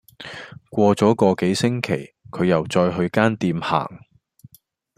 [0.71, 3.87] 過左個幾星期，佢又再去間店行